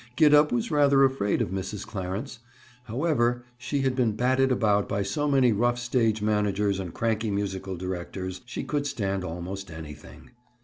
Gid 0.15 0.33
up 0.33 0.51
was 0.51 0.71
rather 0.71 1.03
afraid 1.03 1.43
of 1.43 1.49
Mrs. 1.51 1.85
Clarence; 1.85 2.39
however, 2.85 3.43
she 3.59 3.81
had 3.81 3.95
been 3.95 4.13
batted 4.13 4.51
about 4.51 4.89
by 4.89 5.03
so 5.03 5.27
many 5.29 5.51
rough 5.51 5.77
stage 5.77 6.23
managers 6.23 6.79
and 6.79 6.91
cranky 6.91 7.29
musical 7.29 7.75
directors, 7.77 8.41
she 8.47 8.63
could 8.63 8.87
stand 8.87 9.23
almost 9.23 9.69
anything. 9.69 10.31